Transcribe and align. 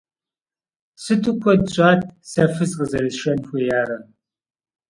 Сыту 1.03 1.31
куэд 1.41 1.63
щӀат 1.73 2.01
сэ 2.31 2.43
фыз 2.53 2.71
къызэрысшэн 2.77 3.39
хуеярэ! 3.47 3.97